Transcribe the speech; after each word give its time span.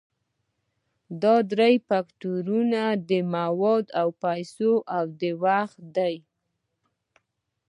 دا 1.21 1.35
درې 1.51 1.73
فکتورونه 1.89 2.81
مواد 3.35 3.85
او 4.01 4.07
پیسې 4.23 4.71
او 4.97 5.05
وخت 5.43 5.77
دي. 5.95 6.15